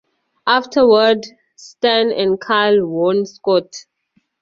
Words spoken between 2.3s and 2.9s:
Kyle